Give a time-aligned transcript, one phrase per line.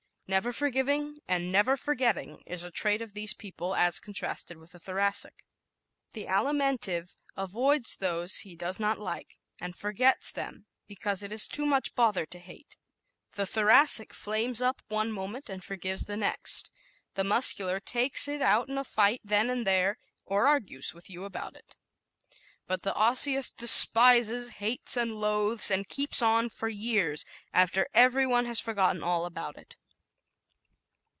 [0.33, 4.79] Never forgiving and never forgetting is a trait of these people as contrasted with the
[4.79, 5.43] Thoracic.
[6.13, 11.65] The Alimentive avoids those he does not like and forgets them because it is too
[11.65, 12.77] much bother to hate;
[13.35, 16.71] the Thoracic flames up one moment and forgives the next;
[17.15, 21.25] the Muscular takes it out in a fight then and there, or argues with you
[21.25, 21.75] about it.
[22.67, 28.45] But the Osseous despises, hates and loathes and keeps on for years after every one
[28.45, 29.75] else has forgotten all about it.